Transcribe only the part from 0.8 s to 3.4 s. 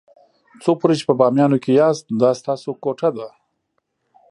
چې په بامیانو کې یاست دا ستاسو کوټه ده.